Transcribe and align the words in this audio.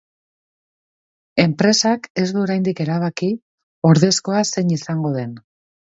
Enpresak 1.43 2.09
ez 2.23 2.25
du 2.37 2.41
oraindik 2.45 2.83
erabaki 2.87 3.29
ordezkoa 3.91 4.45
zein 4.53 4.77
izango 4.79 5.13
den. 5.19 5.41